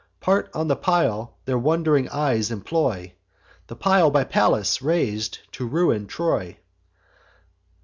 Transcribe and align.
Part 0.19 0.49
on 0.55 0.67
the 0.67 0.75
pile 0.75 1.37
their 1.45 1.59
wond'ring 1.59 2.09
eyes 2.09 2.49
employ: 2.49 3.13
The 3.67 3.75
pile 3.75 4.09
by 4.09 4.23
Pallas 4.23 4.81
rais'd 4.81 5.37
to 5.51 5.67
ruin 5.67 6.07
Troy. 6.07 6.57